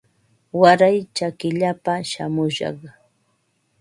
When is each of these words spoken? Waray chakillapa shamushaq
Waray 0.59 0.97
chakillapa 1.15 1.93
shamushaq 2.11 2.77